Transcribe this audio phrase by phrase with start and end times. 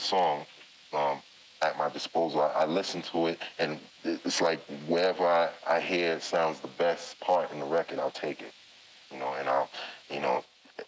[0.00, 0.44] song
[0.92, 1.22] um,
[1.62, 2.42] at my disposal.
[2.42, 6.68] I, I, listen to it, and it's like wherever I, I hear it sounds the
[6.68, 8.52] best part in the record, I'll take it.
[9.12, 9.68] You know, and I'll,
[10.08, 10.44] you know,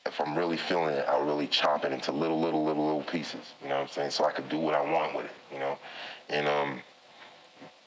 [0.07, 3.55] if I'm really feeling it, I'll really chop it into little, little, little, little pieces.
[3.63, 4.11] You know what I'm saying?
[4.11, 5.33] So I could do what I want with it.
[5.53, 5.79] You know,
[6.29, 6.83] and um,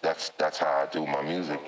[0.01, 1.59] that's that's how I do my music.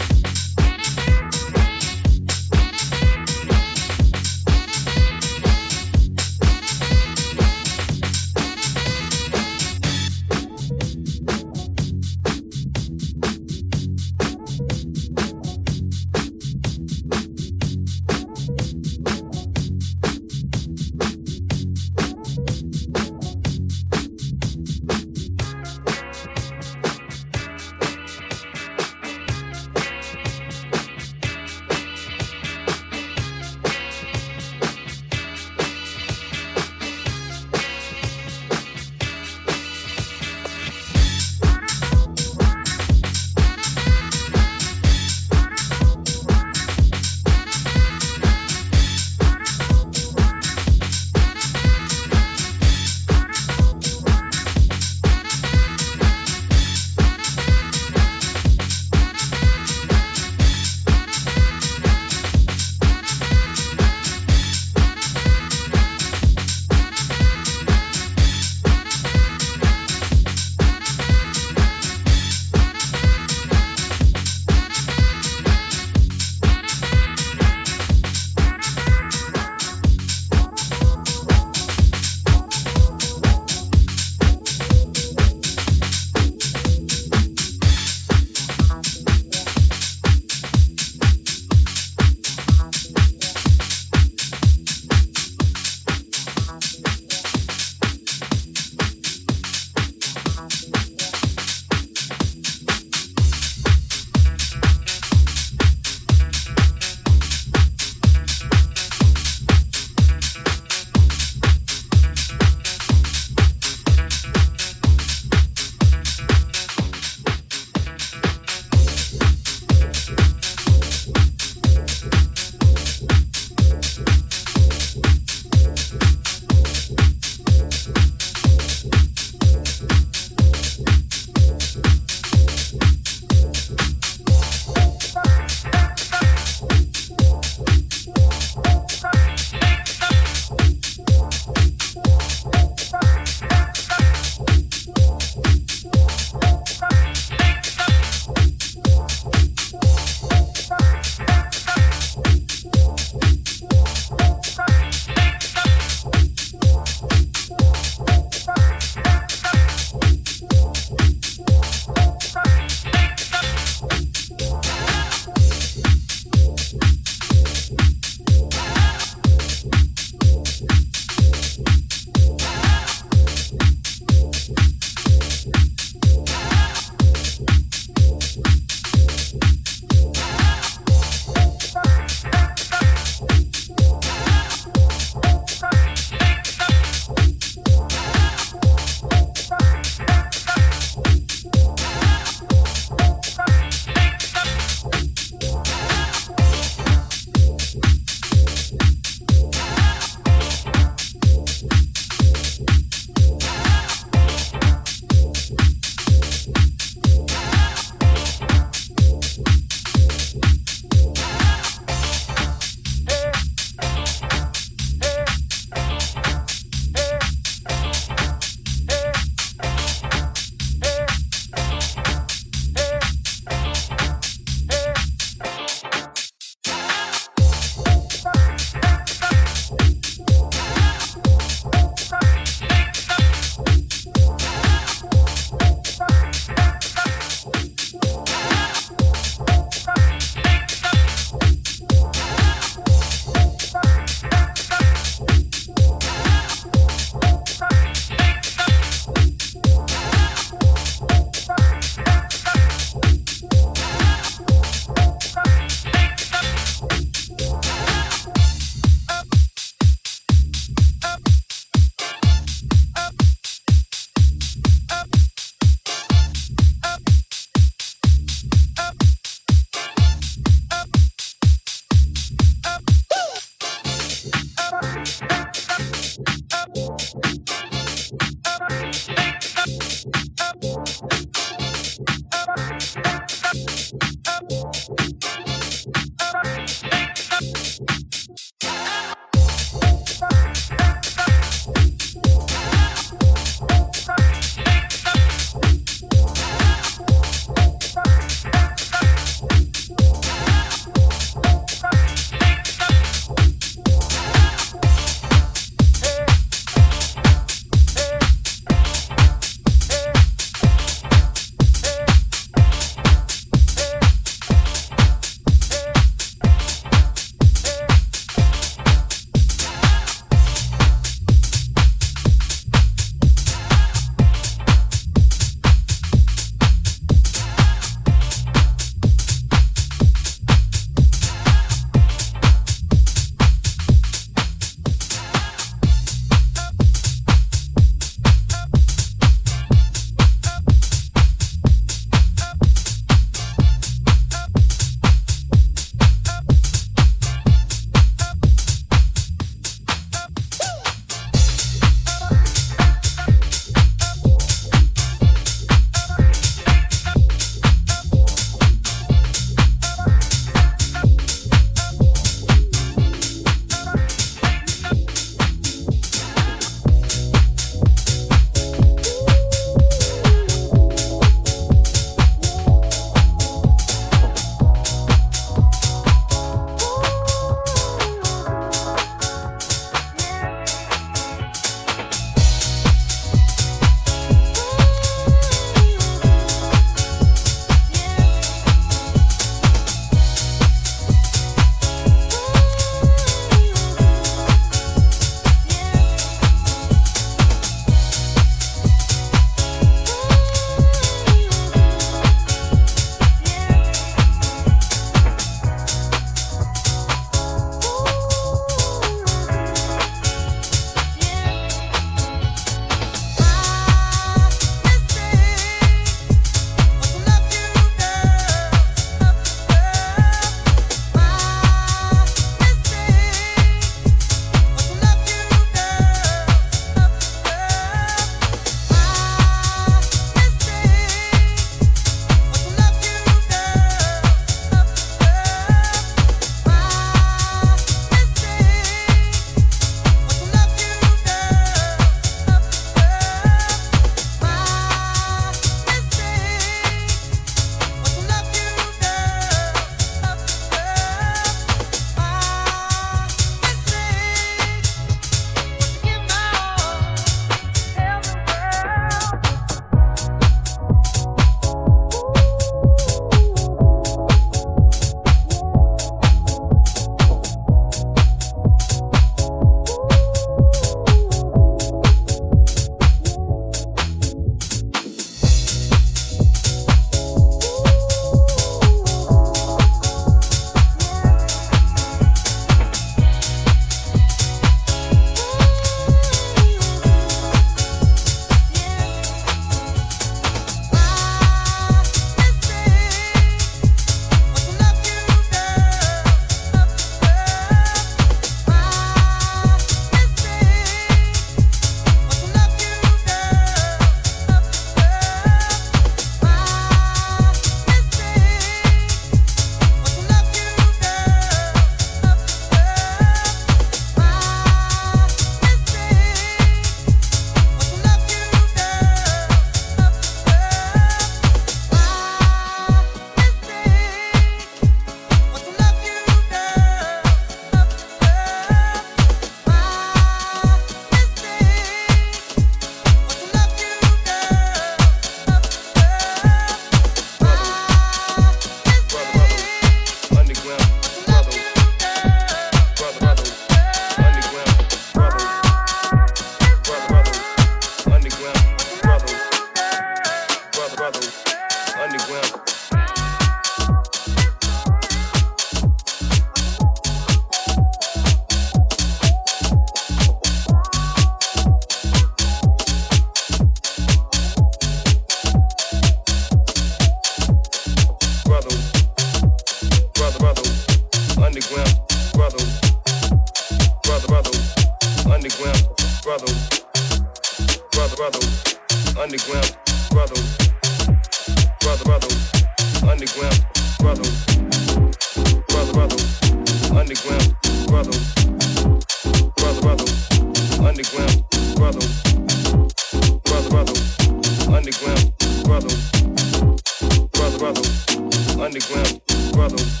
[598.96, 600.00] underground brothers,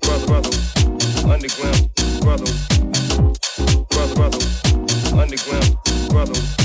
[0.00, 0.76] brother brothers,
[1.24, 2.68] underground brothers,
[3.90, 4.64] brother brothers,
[5.12, 5.76] underground
[6.08, 6.56] brothers,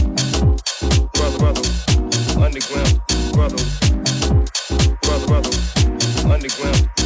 [1.14, 1.88] brother brothers,
[2.38, 3.02] underground
[3.34, 3.80] brothers,
[5.02, 6.62] brother brothers, underground.
[6.62, 7.01] Brothers.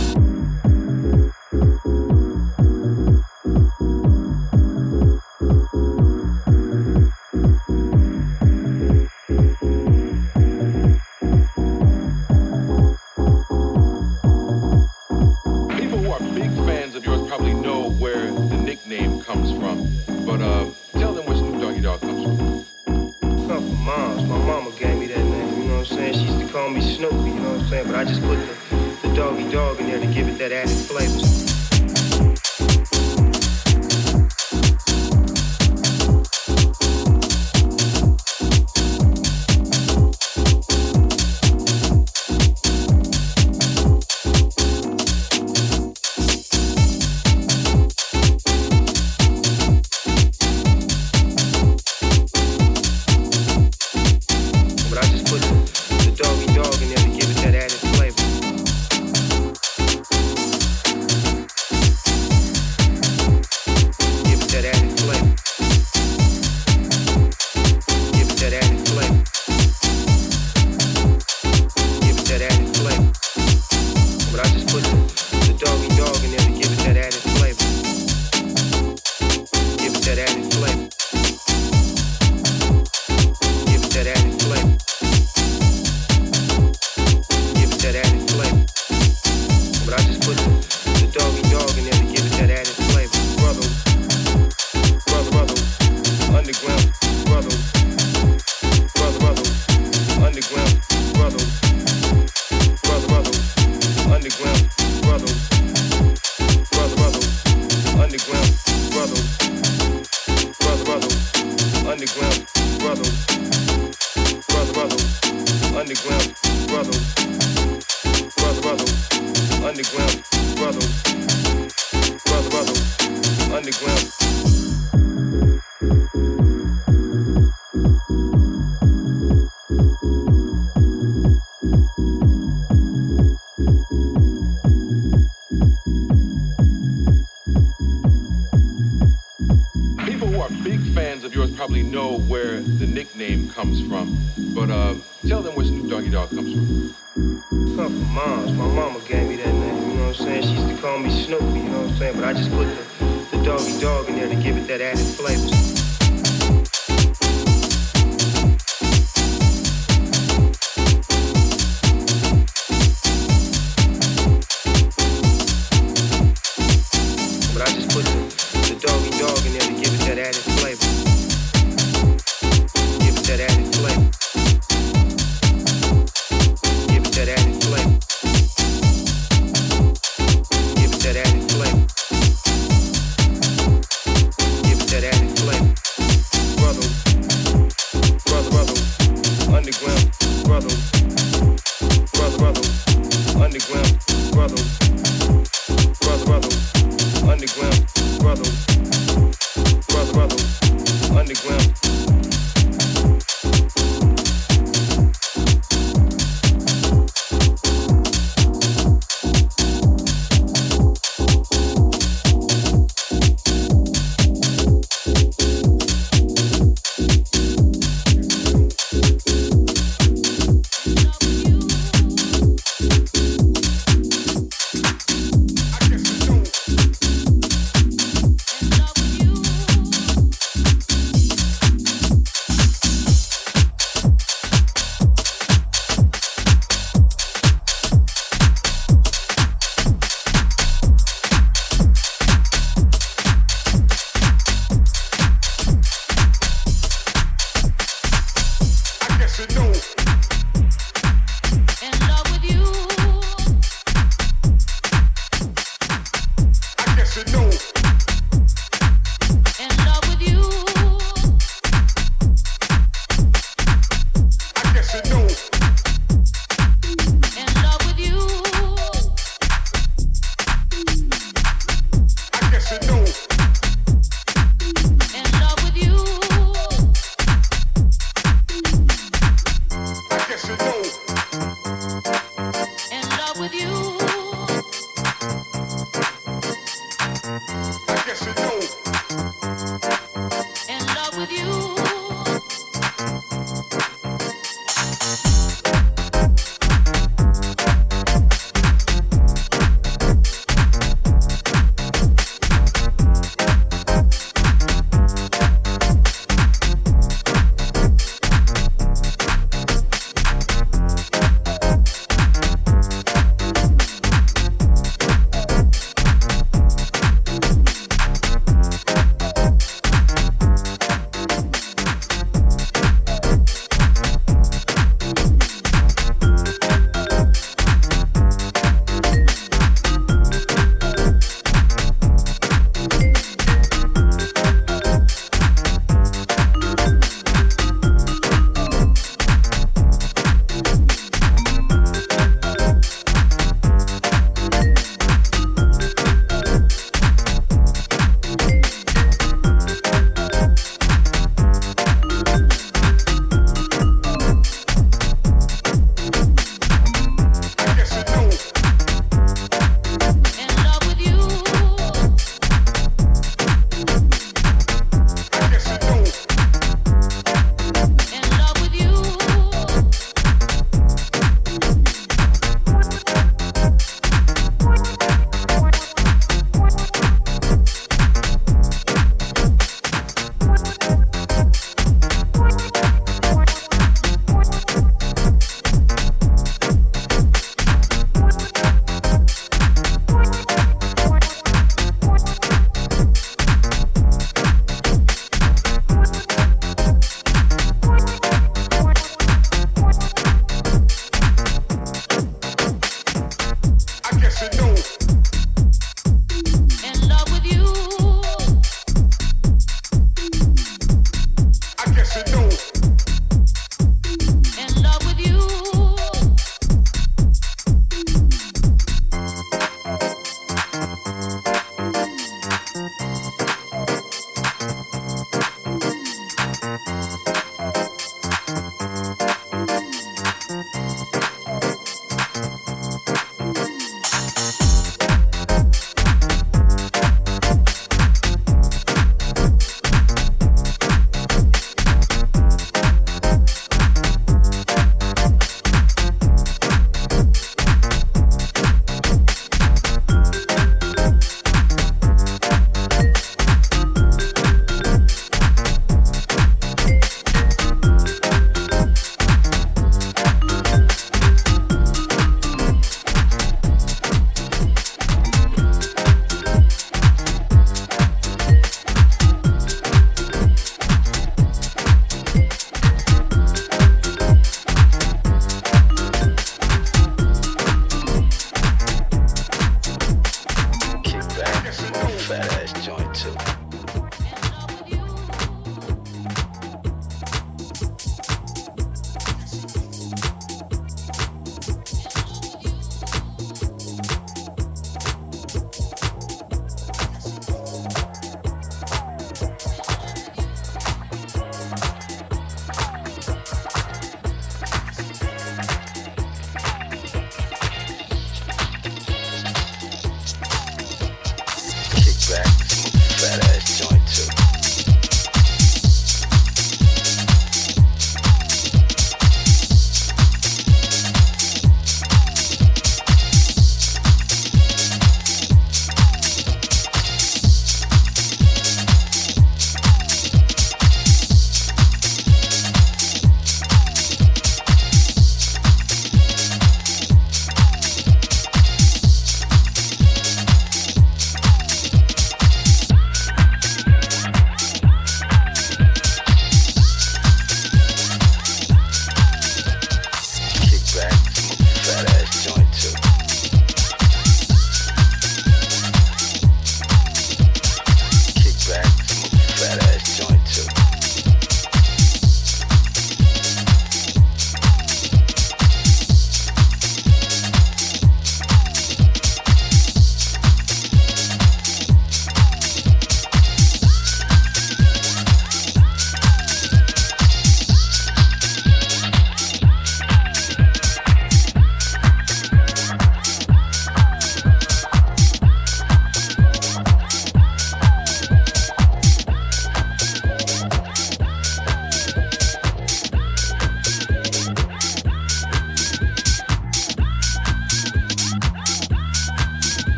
[104.25, 104.69] underground
[105.03, 105.54] brothers.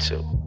[0.00, 0.37] Ass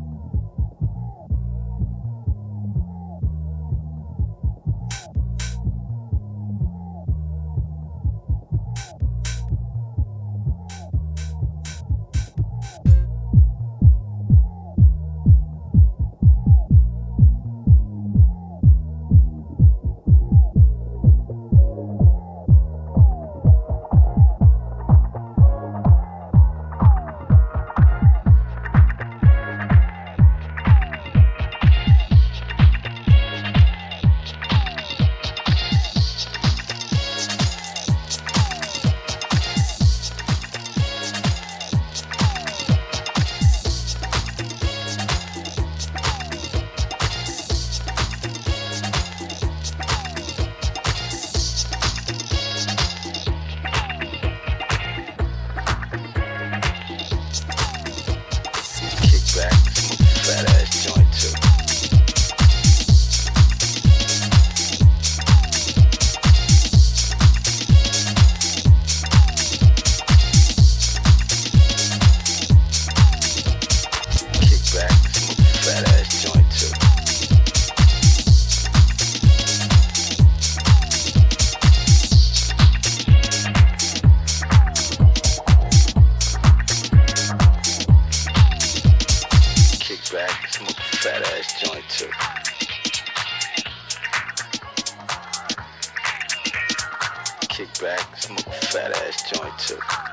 [97.65, 100.10] kick back, smoke a fat ass joint too.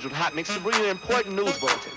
[0.00, 1.92] Scheduled hot mix to bring you an important news bulletin.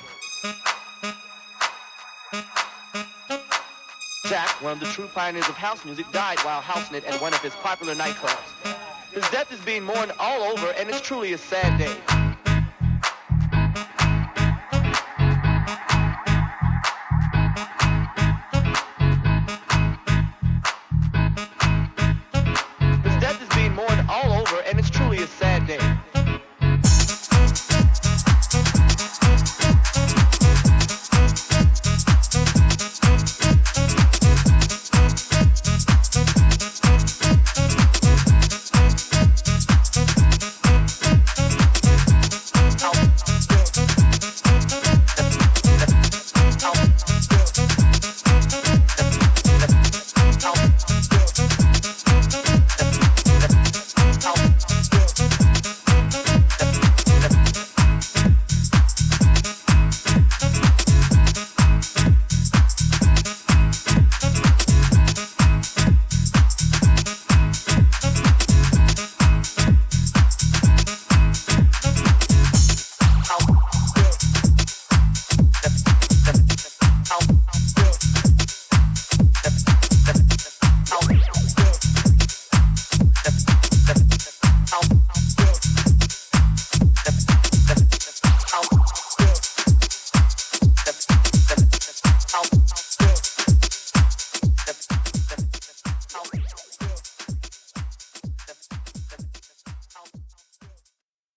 [4.26, 7.34] Jack, one of the true pioneers of house music, died while housing it at one
[7.34, 8.76] of his popular nightclubs.
[9.14, 12.13] His death is being mourned all over, and it's truly a sad day.